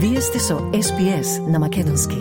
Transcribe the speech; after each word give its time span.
Вие 0.00 0.20
сте 0.20 0.38
со 0.38 0.54
SPS 0.54 1.50
на 1.50 1.58
Македонски. 1.58 2.16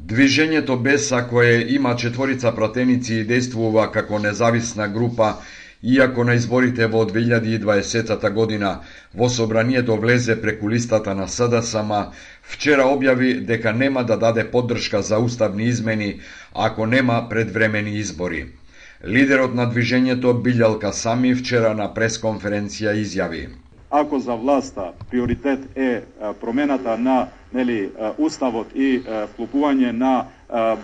Движењето 0.00 0.76
Беса 0.82 1.26
кое 1.30 1.66
има 1.68 1.96
четворица 1.96 2.52
пратеници 2.56 3.14
и 3.14 3.24
действува 3.24 3.90
како 3.92 4.18
независна 4.18 4.88
група 4.88 5.34
Иако 5.82 6.24
на 6.24 6.34
изборите 6.34 6.86
во 6.86 7.04
2020 7.04 8.32
година 8.32 8.80
во 9.14 9.28
собранието 9.28 10.00
влезе 10.00 10.40
преку 10.40 10.70
листата 10.70 11.14
на 11.14 11.28
СДСМ, 11.28 11.92
вчера 12.42 12.88
објави 12.88 13.44
дека 13.44 13.72
нема 13.72 14.04
да 14.04 14.16
даде 14.16 14.50
поддршка 14.50 15.02
за 15.02 15.18
уставни 15.18 15.64
измени 15.64 16.20
ако 16.54 16.86
нема 16.86 17.26
предвремени 17.30 17.98
избори. 18.00 18.46
Лидерот 19.04 19.54
на 19.54 19.68
движењето 19.68 20.40
Билјалка 20.40 20.92
Сами 20.92 21.34
вчера 21.34 21.74
на 21.74 21.92
пресконференција 21.94 22.96
изјави 22.96 23.48
ако 23.90 24.18
за 24.18 24.34
власта 24.34 24.92
приоритет 25.10 25.78
е 25.78 26.02
промената 26.40 26.98
на 26.98 27.26
нели 27.52 27.90
уставот 28.18 28.66
и 28.74 29.00
вклупување 29.02 29.90
на 29.92 30.24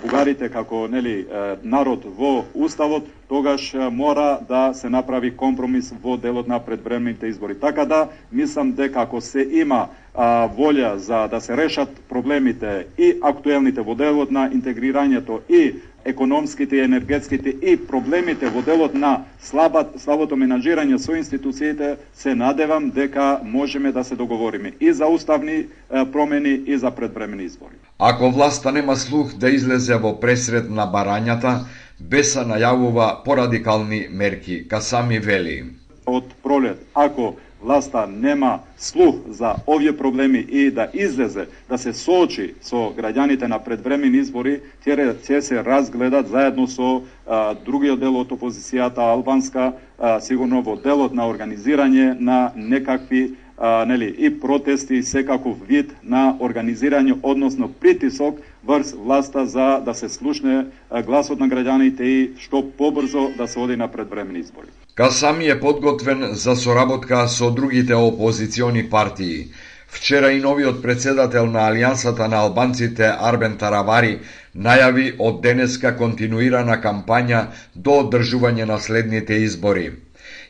бугарите 0.02 0.48
како 0.50 0.86
нели 0.88 1.26
народ 1.62 2.04
во 2.18 2.44
уставот, 2.54 3.06
тогаш 3.28 3.74
мора 3.92 4.38
да 4.48 4.74
се 4.74 4.88
направи 4.90 5.30
компромис 5.36 5.92
во 6.02 6.16
делот 6.16 6.48
на 6.48 6.58
предвремените 6.58 7.26
избори. 7.26 7.54
Така 7.54 7.84
да 7.84 8.08
мислам 8.32 8.72
дека 8.72 9.00
ако 9.02 9.20
се 9.20 9.46
има 9.52 9.88
а, 10.14 10.48
волја 10.48 10.94
за 10.96 11.28
да 11.28 11.40
се 11.40 11.56
решат 11.56 11.88
проблемите 12.08 12.86
и 12.98 13.14
актуелните 13.22 13.80
во 13.80 13.94
делот 13.94 14.30
на 14.30 14.50
интегрирањето 14.50 15.40
и 15.48 15.74
економските 16.06 16.76
и 16.76 16.80
енергетските 16.80 17.48
и 17.62 17.76
проблемите 17.76 18.48
во 18.48 18.62
делот 18.62 18.94
на 18.94 19.24
слабат, 19.42 19.96
слабото 20.00 20.36
менаџирање 20.38 20.98
со 21.02 21.16
институциите, 21.18 21.96
се 22.14 22.34
надевам 22.34 22.90
дека 22.90 23.40
можеме 23.44 23.92
да 23.92 24.04
се 24.04 24.16
договориме 24.16 24.72
и 24.80 24.92
за 24.92 25.06
уставни 25.06 25.66
промени 26.12 26.62
и 26.66 26.78
за 26.78 26.90
предвремени 26.90 27.44
избори. 27.44 27.74
Ако 27.98 28.30
власта 28.30 28.72
нема 28.72 28.96
слух 28.96 29.34
да 29.34 29.50
излезе 29.50 29.98
во 29.98 30.14
пресред 30.20 30.70
на 30.70 30.86
барањата, 30.86 31.64
Беса 32.00 32.44
најавува 32.44 33.24
порадикални 33.24 34.06
мерки, 34.10 34.66
Касами 34.68 35.18
вели. 35.18 35.64
Од 36.06 36.34
пролет, 36.42 36.82
ако 36.94 37.34
власта 37.62 38.06
нема 38.06 38.60
слух 38.78 39.14
за 39.28 39.54
овие 39.66 39.96
проблеми 39.96 40.38
и 40.48 40.70
да 40.70 40.88
излезе, 40.94 41.46
да 41.68 41.78
се 41.78 41.92
соочи 41.92 42.54
со 42.62 42.92
граѓаните 42.96 43.48
на 43.48 43.58
предвремени 43.58 44.18
избори, 44.18 44.60
ќе 44.84 45.40
се 45.40 45.64
разгледат 45.64 46.28
заедно 46.28 46.68
со 46.68 47.02
а, 47.26 47.54
другиот 47.54 48.00
дел 48.00 48.16
од 48.20 48.30
опозицијата 48.30 49.00
албанска, 49.00 49.72
а, 49.98 50.20
сигурно 50.20 50.62
во 50.62 50.76
делот 50.76 51.14
на 51.14 51.24
организирање 51.28 52.16
на 52.20 52.52
некакви 52.56 53.36
а, 53.58 53.84
нели, 53.84 54.14
и 54.18 54.40
протести 54.40 54.94
и 54.94 55.02
секаков 55.02 55.56
вид 55.68 55.92
на 56.02 56.36
организирање, 56.40 57.18
односно 57.22 57.68
притисок 57.68 58.40
врз 58.64 58.92
власта 58.92 59.46
за 59.46 59.80
да 59.84 59.94
се 59.94 60.08
слушне 60.08 60.66
гласот 61.06 61.40
на 61.40 61.48
граѓаните 61.48 62.02
и 62.02 62.18
што 62.38 62.62
побрзо 62.78 63.30
да 63.38 63.48
се 63.48 63.58
оди 63.58 63.76
на 63.76 63.88
предвремени 63.88 64.38
избори. 64.38 64.68
Касами 64.94 65.48
е 65.48 65.60
подготвен 65.60 66.28
за 66.32 66.56
соработка 66.56 67.28
со 67.28 67.50
другите 67.50 67.94
опозициони 67.94 68.90
партии. 68.90 69.46
Вчера 69.88 70.32
и 70.32 70.40
новиот 70.40 70.82
председател 70.82 71.46
на 71.46 71.70
Алијансата 71.70 72.28
на 72.28 72.36
албанците 72.36 73.06
Арбен 73.20 73.56
Таравари 73.56 74.18
најави 74.56 75.14
од 75.18 75.40
денеска 75.42 75.92
континуирана 75.96 76.76
кампања 76.82 77.46
до 77.74 78.00
одржување 78.02 78.64
на 78.64 78.78
следните 78.80 79.38
избори. 79.44 79.92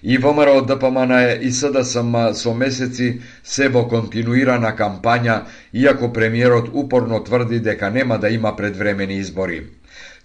И 0.09 0.19
ВМРО 0.19 0.63
ДПМН 0.63 1.13
и 1.43 1.51
СДСМ 1.51 2.33
со 2.33 2.53
месеци 2.55 3.07
се 3.43 3.67
во 3.77 3.81
континуирана 3.91 4.71
кампања, 4.81 5.35
иако 5.75 6.13
премиерот 6.19 6.69
упорно 6.83 7.19
тврди 7.27 7.59
дека 7.59 7.91
нема 7.91 8.19
да 8.19 8.31
има 8.31 8.53
предвремени 8.57 9.17
избори. 9.19 9.65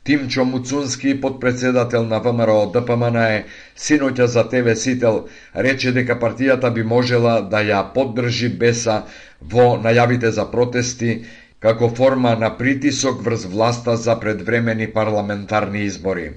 Тимчо 0.04 0.46
Муцунски, 0.46 1.16
подпредседател 1.22 2.06
на 2.06 2.20
ВМРО 2.20 2.70
ДПМН 2.76 3.18
е 3.24 3.46
синоќа 3.78 4.26
за 4.36 4.44
ТВ 4.50 4.76
Сител, 4.76 5.18
рече 5.56 5.96
дека 5.98 6.20
партијата 6.26 6.72
би 6.74 6.84
можела 6.84 7.34
да 7.42 7.64
ја 7.66 7.82
поддржи 7.98 8.50
Беса 8.50 9.00
во 9.42 9.66
најавите 9.82 10.30
за 10.30 10.46
протести 10.54 11.24
како 11.60 11.90
форма 11.90 12.36
на 12.36 12.54
притисок 12.58 13.26
врз 13.26 13.50
власта 13.58 13.98
за 13.98 14.20
предвремени 14.20 14.94
парламентарни 14.94 15.84
избори. 15.90 16.32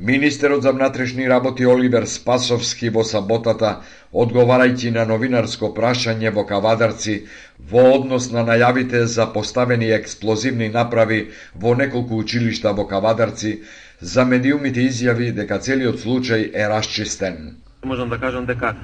Министерот 0.00 0.62
за 0.62 0.72
внатрешни 0.72 1.28
работи 1.28 1.66
Оливер 1.66 2.04
Спасовски 2.06 2.86
во 2.94 3.02
саботата, 3.02 3.80
одговарајќи 4.14 4.92
на 4.94 5.02
новинарско 5.10 5.72
прашање 5.74 6.30
во 6.36 6.44
Кавадарци 6.46 7.14
во 7.72 7.82
однос 7.96 8.28
на 8.30 8.44
најавите 8.46 9.00
за 9.10 9.26
поставени 9.26 9.88
експлозивни 9.96 10.68
направи 10.68 11.18
во 11.54 11.74
неколку 11.74 12.20
училишта 12.22 12.72
во 12.72 12.86
Кавадарци, 12.86 13.64
за 14.00 14.24
медиумите 14.24 14.86
изјави 14.86 15.32
дека 15.34 15.58
целиот 15.58 15.98
случај 15.98 16.46
е 16.54 16.68
расчистен. 16.70 17.56
Можам 17.84 18.08
да 18.08 18.18
кажам 18.18 18.46
дека 18.46 18.76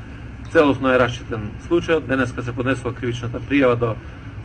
целосно 0.50 0.90
е 0.90 0.98
расчистен 0.98 1.52
случајот. 1.68 2.08
Денеска 2.10 2.42
се 2.42 2.52
поднесува 2.52 2.94
кривичната 2.94 3.38
пријава 3.38 3.78
до 3.78 3.94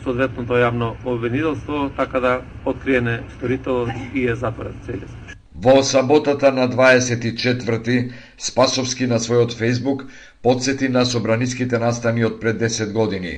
соодветното 0.03 0.53
јавно 0.53 0.93
обвинителство, 1.03 1.89
така 1.97 2.19
да 2.19 2.41
откриене 2.65 3.23
сторителот 3.37 3.89
и 4.13 4.29
е 4.29 4.35
затворен 4.35 4.77
целиот. 4.85 5.28
Во 5.61 5.83
саботата 5.83 6.51
на 6.51 6.69
24 6.71 8.11
Спасовски 8.37 9.07
на 9.11 9.17
својот 9.19 9.55
Фейсбук 9.59 10.05
подсети 10.41 10.87
на 10.87 11.01
собраниските 11.05 11.79
настани 11.83 12.23
од 12.27 12.37
пред 12.39 12.61
10 12.61 12.93
години. 12.95 13.33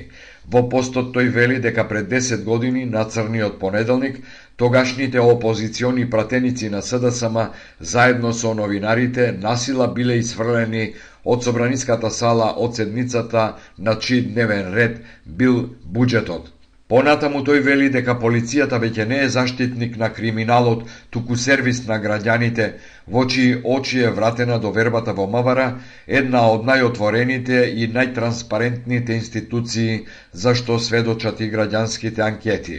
Во 0.46 0.62
постот 0.74 1.10
тој 1.16 1.32
вели 1.38 1.58
дека 1.64 1.84
пред 1.88 2.06
10 2.12 2.44
години 2.44 2.84
на 2.84 3.02
црниот 3.16 3.58
понеделник 3.58 4.22
тогашните 4.56 5.20
опозициони 5.20 6.06
пратеници 6.10 6.70
на 6.70 6.82
СДСМ 6.82 7.38
заедно 7.80 8.32
со 8.32 8.54
новинарите 8.54 9.32
насила 9.32 9.90
биле 9.94 10.20
изфрлени 10.22 10.94
од 11.24 11.42
собраниската 11.42 12.10
сала 12.10 12.54
од 12.56 12.76
седницата 12.78 13.56
на 13.78 13.98
чиј 13.98 14.28
дневен 14.32 14.74
ред 14.74 15.02
бил 15.26 15.64
буџетот. 15.84 16.61
Понатаму 16.92 17.38
тој 17.48 17.60
вели 17.64 17.86
дека 17.92 18.14
полицијата 18.22 18.78
веќе 18.80 19.04
не 19.10 19.18
е 19.26 19.28
заштитник 19.34 19.94
на 20.00 20.08
криминалот, 20.16 20.80
туку 21.14 21.36
сервис 21.42 21.78
на 21.90 21.96
граѓаните, 22.02 22.66
во 23.14 23.22
чии 23.34 23.54
очи 23.74 24.00
е 24.08 24.10
вратена 24.16 24.58
довербата 24.64 25.14
во 25.20 25.24
МВР, 25.34 25.64
една 26.18 26.42
од 26.54 26.66
најотворените 26.70 27.62
и 27.82 27.86
најтранспарентните 27.94 29.16
институции 29.16 29.94
за 30.42 30.52
што 30.60 30.76
сведочат 30.88 31.40
и 31.40 31.48
граѓанските 31.54 32.26
анкети. 32.26 32.76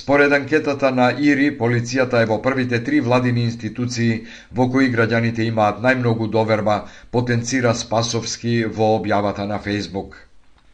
Според 0.00 0.34
анкетата 0.40 0.90
на 0.96 1.06
ИРИ, 1.28 1.52
полицијата 1.60 2.24
е 2.24 2.30
во 2.32 2.40
првите 2.48 2.80
три 2.90 2.98
владини 3.10 3.44
институции 3.44 4.24
во 4.50 4.66
кои 4.74 4.90
граѓаните 4.96 5.46
имаат 5.52 5.78
најмногу 5.86 6.26
доверба, 6.38 6.80
потенцира 7.14 7.76
Спасовски 7.84 8.56
во 8.80 8.90
објавата 8.98 9.46
на 9.54 9.62
Фейсбук. 9.68 10.18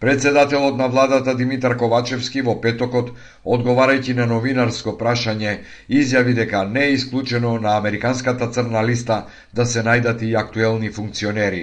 Председателот 0.00 0.76
на 0.76 0.88
владата 0.88 1.34
Димитар 1.36 1.72
Ковачевски 1.80 2.42
во 2.44 2.54
петокот, 2.60 3.14
одговарајќи 3.48 4.16
на 4.18 4.26
новинарско 4.28 4.92
прашање, 5.00 5.54
изјави 5.88 6.34
дека 6.36 6.64
не 6.68 6.82
е 6.88 6.92
исклучено 6.96 7.54
на 7.58 7.78
американската 7.78 8.50
црна 8.52 8.82
листа 8.84 9.16
да 9.54 9.64
се 9.64 9.80
најдат 9.86 10.20
и 10.22 10.34
актуелни 10.36 10.90
функционери. 10.92 11.62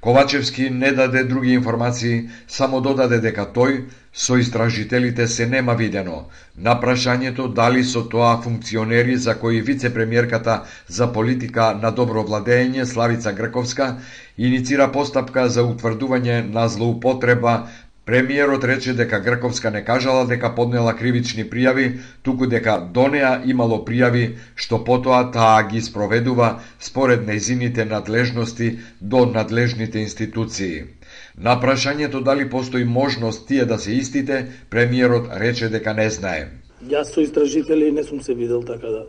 Ковачевски 0.00 0.68
не 0.70 0.92
даде 0.92 1.24
други 1.24 1.54
информации, 1.54 2.28
само 2.46 2.80
додаде 2.80 3.22
дека 3.24 3.48
тој 3.56 3.80
со 4.14 4.36
истражителите 4.36 5.26
се 5.26 5.46
нема 5.46 5.74
видено. 5.74 6.16
На 6.56 6.74
прашањето 6.80 7.46
дали 7.54 7.84
со 7.84 8.02
тоа 8.14 8.32
функционери 8.42 9.16
за 9.16 9.34
кои 9.34 9.62
вице-премиерката 9.62 10.62
за 10.88 11.12
политика 11.12 11.78
на 11.82 11.90
добро 11.90 12.24
владење 12.24 12.84
Славица 12.84 13.32
Грковска 13.32 13.96
иницира 14.38 14.92
постапка 14.92 15.48
за 15.48 15.62
утврдување 15.62 16.52
на 16.52 16.68
злоупотреба 16.68 17.56
Премиерот 18.04 18.64
рече 18.64 18.92
дека 18.94 19.20
Грковска 19.20 19.70
не 19.70 19.84
кажала 19.84 20.22
дека 20.26 20.48
поднела 20.54 20.92
кривични 21.00 21.44
пријави, 21.50 21.84
туку 22.22 22.48
дека 22.54 22.74
до 22.96 23.04
неа 23.12 23.30
имало 23.52 23.78
пријави 23.86 24.24
што 24.56 24.80
потоа 24.88 25.20
таа 25.36 25.60
ги 25.68 25.82
спроведува 25.88 26.48
според 26.80 27.22
нејзините 27.28 27.86
надлежности 27.92 28.72
до 29.00 29.22
надлежните 29.36 30.02
институции. 30.02 30.82
На 31.38 31.56
прашањето 31.60 32.20
дали 32.20 32.50
постои 32.50 32.84
можност 32.84 33.48
тие 33.48 33.64
да 33.64 33.78
се 33.78 33.92
истите, 33.92 34.46
премиерот 34.70 35.32
рече 35.40 35.68
дека 35.68 35.94
не 35.94 36.10
знае. 36.10 36.50
Јас 36.84 37.14
со 37.14 37.20
истражители 37.20 37.92
не 37.92 38.02
сум 38.04 38.20
се 38.20 38.34
видел 38.34 38.62
така 38.62 38.86
да 38.86 39.04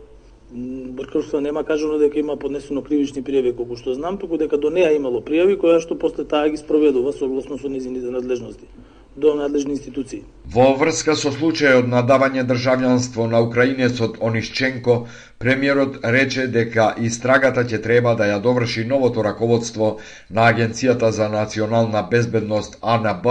Бркршта 0.54 1.40
нема 1.40 1.64
кажано 1.64 1.98
дека 1.98 2.18
има 2.18 2.36
поднесено 2.36 2.82
кривични 2.82 3.22
пријави 3.24 3.54
колку 3.56 3.76
што 3.76 3.94
знам, 3.94 4.18
туку 4.18 4.38
дека 4.38 4.56
до 4.56 4.70
неа 4.70 4.92
имало 4.94 5.20
пријави 5.20 5.56
која 5.58 5.80
што 5.82 5.98
после 5.98 6.24
таа 6.24 6.48
ги 6.48 6.60
спроведува 6.60 7.12
согласно 7.12 7.58
со 7.58 7.68
низините 7.68 8.10
надлежности 8.10 8.68
до 9.16 9.34
надлежни 9.34 9.72
институции. 9.72 10.22
Во 10.54 10.74
врска 10.78 11.14
со 11.16 11.30
случајот 11.34 11.86
на 11.88 12.02
давање 12.02 12.42
државјанство 12.48 13.26
на 13.30 13.40
украинецот 13.40 14.18
Онишченко, 14.20 14.96
премиерот 15.38 16.00
рече 16.16 16.46
дека 16.46 16.94
истрагата 16.98 17.64
ќе 17.64 17.82
треба 17.82 18.14
да 18.14 18.26
ја 18.32 18.40
доврши 18.42 18.84
новото 18.84 19.22
раководство 19.22 19.98
на 20.30 20.50
Агенцијата 20.52 21.08
за 21.08 21.28
национална 21.28 22.02
безбедност 22.10 22.78
АНБ 22.82 23.26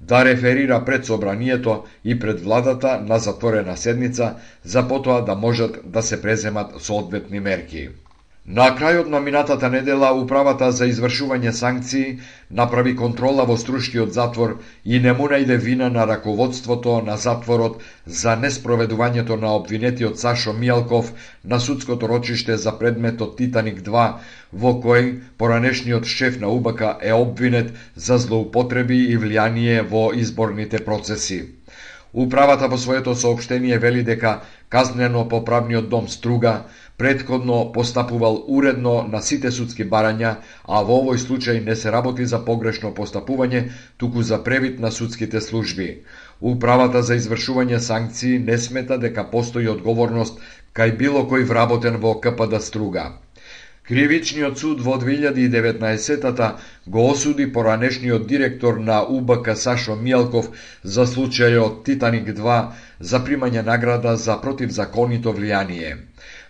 да 0.00 0.24
реферира 0.24 0.84
пред 0.84 1.06
собранието 1.06 1.84
и 2.04 2.18
пред 2.18 2.40
владата 2.40 3.00
на 3.00 3.18
затворена 3.18 3.76
седница 3.76 4.34
за 4.64 4.88
потоа 4.88 5.24
да 5.24 5.34
можат 5.34 5.80
да 5.84 6.02
се 6.02 6.22
преземат 6.22 6.80
соодветни 6.80 7.40
мерки. 7.40 7.88
На 8.48 8.64
крајот 8.78 9.08
на 9.10 9.18
минатата 9.20 9.68
недела, 9.70 10.08
Управата 10.14 10.66
за 10.72 10.86
извршување 10.86 11.50
санкции 11.60 12.18
направи 12.60 12.92
контрола 13.00 13.46
во 13.48 13.56
Струшкиот 13.62 14.12
затвор 14.14 14.52
и 14.84 15.00
не 15.06 15.14
му 15.20 15.26
најде 15.32 15.56
вина 15.64 15.88
на 15.96 16.04
раководството 16.10 16.94
на 17.08 17.16
затворот 17.24 17.82
за 18.20 18.36
неспроведувањето 18.44 19.40
на 19.42 19.50
обвинетиот 19.56 20.22
Сашо 20.22 20.54
Мијалков 20.60 21.10
на 21.44 21.58
судското 21.58 22.06
рочиште 22.14 22.56
за 22.56 22.78
предметот 22.78 23.36
Титаник 23.36 23.82
2, 23.90 24.06
во 24.52 24.74
кој 24.86 25.12
поранешниот 25.38 26.06
шеф 26.06 26.38
на 26.38 26.54
УБК 26.60 27.02
е 27.02 27.12
обвинет 27.12 27.74
за 27.96 28.18
злоупотреби 28.18 29.04
и 29.10 29.18
влијание 29.18 29.82
во 29.82 30.12
изборните 30.14 30.78
процеси. 30.78 31.55
Управата 32.16 32.68
во 32.72 32.78
своето 32.80 33.12
сообштение 33.14 33.78
вели 33.78 34.02
дека 34.02 34.40
казнено 34.68 35.28
по 35.28 35.44
правниот 35.44 35.88
дом 35.88 36.08
Струга 36.08 36.64
предходно 36.96 37.72
постапувал 37.72 38.44
уредно 38.48 39.02
на 39.02 39.20
сите 39.20 39.50
судски 39.50 39.84
барања, 39.84 40.30
а 40.64 40.80
во 40.80 40.96
овој 41.02 41.20
случај 41.20 41.60
не 41.66 41.76
се 41.76 41.92
работи 41.92 42.24
за 42.24 42.40
погрешно 42.46 42.94
постапување, 42.96 43.62
туку 43.98 44.22
за 44.22 44.40
превид 44.48 44.80
на 44.80 44.90
судските 44.90 45.40
служби. 45.40 45.90
Управата 46.40 47.02
за 47.02 47.20
извршување 47.20 47.84
санкции 47.90 48.38
не 48.38 48.56
смета 48.58 48.96
дека 48.96 49.28
постои 49.36 49.68
одговорност 49.68 50.40
кај 50.72 50.96
било 50.96 51.28
кој 51.28 51.44
вработен 51.44 52.00
во 52.00 52.16
КПД 52.20 52.64
Струга. 52.64 53.25
Кривичниот 53.86 54.58
суд 54.58 54.80
во 54.82 54.96
2019-та 54.98 56.58
го 56.86 57.10
осуди 57.10 57.46
поранешниот 57.46 58.26
директор 58.26 58.80
на 58.82 58.96
УБК 59.06 59.54
Сашо 59.54 59.94
Мијалков 59.94 60.48
за 60.82 61.06
случајот 61.06 61.84
Титаник 61.86 62.32
2 62.34 62.56
за 62.98 63.20
примање 63.22 63.62
награда 63.62 64.16
за 64.16 64.36
противзаконито 64.42 65.30
влијание. 65.38 65.94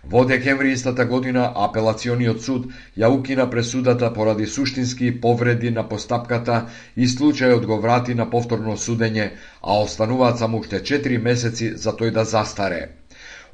Во 0.03 0.25
декември 0.25 0.73
истата 0.73 1.05
година 1.05 1.45
апелациониот 1.67 2.41
суд 2.41 2.69
ја 2.97 3.13
укина 3.13 3.49
пресудата 3.49 4.13
поради 4.13 4.47
суштински 4.47 5.13
повреди 5.21 5.69
на 5.71 5.83
постапката 5.89 6.61
и 6.95 7.05
случајот 7.05 7.65
го 7.65 7.77
врати 7.77 8.15
на 8.15 8.29
повторно 8.29 8.77
судење, 8.77 9.31
а 9.61 9.77
остануваат 9.85 10.39
само 10.39 10.57
уште 10.65 10.81
4 10.81 11.21
месеци 11.21 11.75
за 11.77 11.93
тој 11.93 12.11
да 12.11 12.25
застаре. 12.25 12.87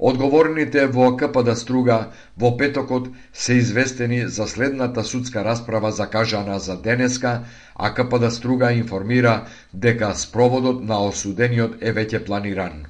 Одговорните 0.03 0.81
во 0.91 1.05
КПД 1.15 1.53
Струга 1.55 1.97
во 2.35 2.49
петокот 2.59 3.05
се 3.31 3.53
известени 3.59 4.17
за 4.37 4.47
следната 4.47 5.03
судска 5.03 5.43
расправа 5.45 5.91
закажана 5.91 6.57
за 6.59 6.75
денеска, 6.77 7.45
а 7.75 7.93
КПД 7.93 8.31
Струга 8.31 8.71
информира 8.73 9.45
дека 9.73 10.09
спроводот 10.15 10.83
на 10.83 10.97
осудениот 11.05 11.77
е 11.79 11.93
веќе 11.93 12.19
планиран. 12.25 12.83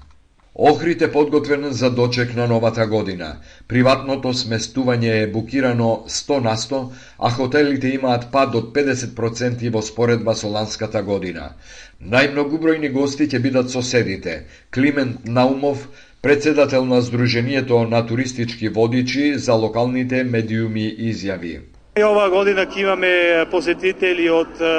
Охрид 0.56 1.02
е 1.02 1.12
подготвен 1.12 1.68
за 1.72 1.90
дочек 1.90 2.36
на 2.36 2.48
новата 2.48 2.88
година. 2.88 3.28
Приватното 3.68 4.34
сместување 4.34 5.14
е 5.24 5.28
букирано 5.36 6.06
100 6.08 6.40
на 6.48 6.56
100, 6.58 6.82
а 7.20 7.30
хотелите 7.30 7.92
имаат 7.94 8.32
пад 8.32 8.56
од 8.56 8.74
50% 8.74 9.70
во 9.70 9.82
споредба 9.82 10.36
со 10.36 10.50
ланската 10.50 11.04
година. 11.04 11.52
Најмногубројни 12.02 12.90
гости 12.94 13.30
ќе 13.30 13.42
бидат 13.42 13.70
соседите. 13.70 14.46
Климент 14.74 15.26
Наумов, 15.26 15.88
председател 16.24 16.86
на 16.86 17.02
Сдруженијето 17.02 17.84
на 17.90 18.00
туристички 18.08 18.70
водичи 18.70 19.34
за 19.36 19.54
локалните 19.54 20.24
медиуми 20.24 20.86
изјави. 21.12 21.60
И 22.00 22.04
оваа 22.04 22.30
година 22.32 22.64
ќе 22.64 22.80
имаме 22.80 23.12
посетители 23.52 24.30
од 24.32 24.62
е, 24.64 24.70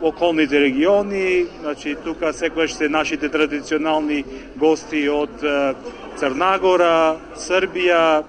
околните 0.00 0.60
региони, 0.60 1.44
значи 1.60 1.92
тука 2.04 2.32
секогаш 2.32 2.72
се 2.72 2.88
нашите 2.88 3.28
традиционални 3.28 4.24
гости 4.56 5.08
од 5.12 5.44
е, 5.44 5.74
Црнагора, 6.16 7.20
Србија, 7.36 8.22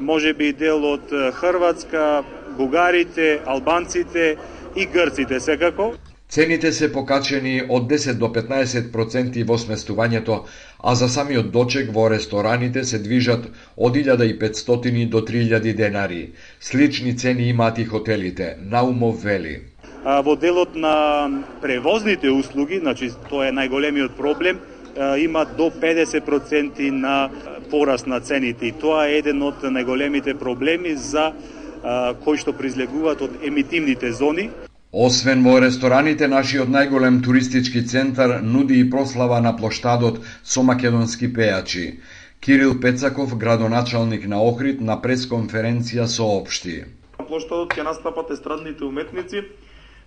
може 0.00 0.32
би 0.32 0.52
дел 0.52 0.80
од 0.94 1.12
Хрватска, 1.36 2.24
бугарите, 2.56 3.42
албанците 3.44 4.36
и 4.76 4.86
грците 4.86 5.40
секако. 5.40 5.92
Цените 6.32 6.70
се 6.72 6.86
покачени 6.92 7.58
од 7.68 7.90
10 7.90 8.16
до 8.16 8.28
15% 8.32 9.42
во 9.48 9.58
сместувањето, 9.60 10.38
а 10.80 10.94
за 10.96 11.08
самиот 11.12 11.50
дочек 11.52 11.90
во 11.92 12.06
рестораните 12.08 12.84
се 12.88 13.00
движат 13.04 13.50
од 13.76 13.98
1500 13.98 15.10
до 15.12 15.20
3000 15.20 15.74
денари. 15.76 16.30
Слични 16.60 17.12
цени 17.18 17.50
имаат 17.50 17.78
и 17.78 17.84
хотелите, 17.84 18.56
Наумов 18.64 19.20
вели. 19.24 19.60
Во 20.24 20.36
делот 20.36 20.74
на 20.74 21.28
превозните 21.60 22.30
услуги, 22.30 22.80
значи 22.80 23.12
тоа 23.28 23.50
е 23.50 23.52
најголемиот 23.52 24.16
проблем, 24.16 24.64
има 25.20 25.44
до 25.44 25.68
50% 25.68 26.90
на 26.90 27.28
пораст 27.70 28.06
на 28.06 28.20
цените 28.20 28.72
и 28.72 28.72
тоа 28.72 29.04
е 29.04 29.20
еден 29.20 29.42
од 29.42 29.68
најголемите 29.68 30.38
проблеми 30.40 30.96
за 30.96 31.32
кои 32.24 32.40
што 32.40 32.56
призлегуваат 32.56 33.20
од 33.20 33.40
емитивните 33.44 34.16
зони. 34.16 34.48
Освен 34.92 35.40
во 35.40 35.54
рестораните, 35.56 36.26
нашиот 36.28 36.68
најголем 36.68 37.22
туристички 37.24 37.80
центар 37.80 38.42
нуди 38.44 38.76
и 38.76 38.88
прослава 38.94 39.38
на 39.40 39.52
плоштадот 39.56 40.18
со 40.44 40.62
македонски 40.62 41.30
пејачи. 41.32 41.84
Кирил 42.44 42.78
Пецаков, 42.80 43.32
градоначалник 43.38 44.26
на 44.28 44.42
Охрид, 44.44 44.82
на 44.82 44.98
пресконференција 45.00 46.04
соопшти. 46.04 46.84
На 47.18 47.24
плоштадот 47.24 47.72
ќе 47.72 47.88
настапат 47.88 48.36
естрадните 48.36 48.84
уметници 48.84 49.46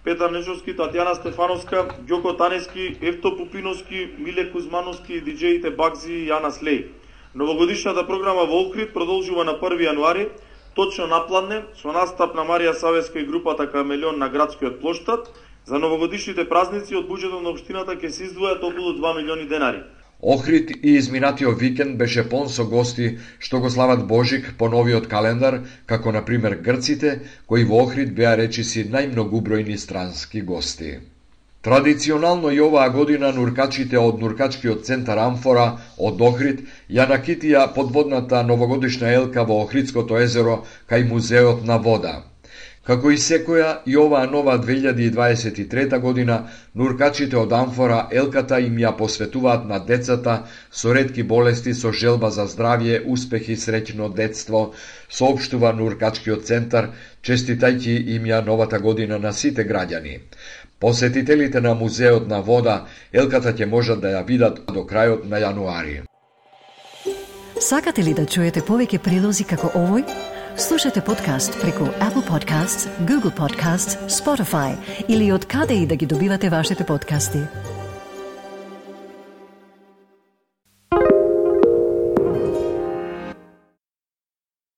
Петар 0.06 0.30
Нежовски, 0.30 0.78
Татјана 0.78 1.16
Стефановска, 1.18 1.88
Ѓоко 2.06 2.38
Танески, 2.38 2.92
Евто 3.02 3.34
Пупиновски, 3.38 4.10
Миле 4.20 4.52
Кузмановски 4.52 5.18
и 5.18 5.22
диджеите 5.22 5.72
Багзи 5.72 6.14
и 6.14 6.28
Јана 6.30 6.54
Слеј. 6.54 6.86
Новогодишната 7.34 8.06
програма 8.06 8.46
во 8.46 8.62
Охрид 8.68 8.94
продолжува 8.94 9.50
на 9.50 9.58
1 9.58 9.82
јануари 9.82 10.30
точно 10.76 11.08
напладне 11.08 11.64
со 11.82 11.92
настап 11.96 12.36
на 12.36 12.44
Марија 12.44 12.74
Савеска 12.76 13.20
и 13.20 13.26
групата 13.26 13.72
Камелион 13.72 14.20
на 14.20 14.30
градскиот 14.30 14.82
плоштад, 14.82 15.32
за 15.66 15.80
новогодишните 15.80 16.46
празници 16.50 16.96
од 16.96 17.08
буџетот 17.10 17.42
на 17.42 17.54
општината 17.56 17.96
ќе 17.96 18.10
се 18.10 18.28
издвојат 18.28 18.64
околу 18.64 18.94
2 19.00 19.16
милиони 19.18 19.48
денари. 19.50 19.82
Охрид 20.22 20.72
и 20.84 20.96
изминатиот 20.96 21.60
викенд 21.60 21.98
беше 21.98 22.28
пон 22.30 22.50
со 22.50 22.66
гости 22.66 23.18
што 23.40 23.60
го 23.60 23.70
слават 23.70 24.08
Божик 24.08 24.54
по 24.58 24.70
новиот 24.70 25.08
календар, 25.08 25.62
како 25.86 26.12
на 26.12 26.26
пример 26.26 26.56
грците, 26.56 27.20
кои 27.48 27.64
во 27.64 27.84
Охрид 27.84 28.16
беа 28.16 28.36
речиси 28.38 28.88
најмногубројни 28.90 29.78
странски 29.78 30.42
гости. 30.42 31.00
Традиционално 31.66 32.52
и 32.52 32.62
оваа 32.62 32.90
година 32.94 33.32
нуркачите 33.34 33.98
од 33.98 34.20
нуркачкиот 34.22 34.84
центар 34.86 35.18
Амфора 35.18 35.64
од 36.10 36.20
Охрид 36.28 36.60
ја 36.98 37.08
накитија 37.10 37.64
подводната 37.78 38.44
новогодишна 38.50 39.10
елка 39.14 39.48
во 39.50 39.58
Охридското 39.64 40.20
езеро 40.22 40.60
кај 40.92 41.08
музеот 41.10 41.66
на 41.66 41.80
вода. 41.88 42.14
Како 42.86 43.10
и 43.10 43.18
секоја 43.18 43.70
и 43.90 43.96
оваа 43.98 44.28
нова 44.30 44.60
2023 44.62 45.98
година, 46.04 46.36
нуркачите 46.76 47.38
од 47.42 47.56
Амфора 47.60 48.04
елката 48.12 48.60
им 48.62 48.78
ја 48.84 48.92
посветуваат 49.00 49.66
на 49.66 49.80
децата 49.88 50.36
со 50.72 50.94
редки 50.94 51.24
болести 51.24 51.74
со 51.74 51.92
желба 51.92 52.30
за 52.30 52.46
здравје, 52.52 53.02
успех 53.16 53.50
и 53.50 53.58
среќно 53.58 54.12
детство, 54.14 54.62
соопштува 55.10 55.74
нуркачкиот 55.74 56.46
центар, 56.46 56.92
честитајќи 57.26 57.98
им 58.20 58.30
ја 58.30 58.46
новата 58.46 58.80
година 58.80 59.18
на 59.18 59.34
сите 59.34 59.66
граѓани. 59.66 60.20
Посетителите 60.80 61.62
на 61.62 61.74
Музеот 61.74 62.28
на 62.28 62.42
вода 62.42 62.86
елката 63.14 63.54
ќе 63.54 63.66
можат 63.66 64.02
да 64.02 64.12
ја 64.18 64.26
видат 64.28 64.60
до 64.68 64.84
крајот 64.84 65.24
на 65.26 65.40
јануари. 65.40 66.04
Сакате 67.60 68.04
ли 68.04 68.14
да 68.14 68.26
чуете 68.26 68.62
повеќе 68.62 69.00
прилози 69.00 69.44
како 69.44 69.72
овој? 69.80 70.04
Слушате 70.58 71.02
подкаст 71.02 71.56
преку 71.62 71.88
Apple 72.00 72.24
Podcasts, 72.28 72.88
Google 73.08 73.32
Podcasts, 73.32 73.98
Spotify 74.08 74.76
или 75.08 75.32
од 75.32 75.46
каде 75.46 75.74
и 75.74 75.88
да 75.88 75.96
ги 75.96 76.06
добивате 76.06 76.50
вашите 76.50 76.84
подкасти. 76.84 77.40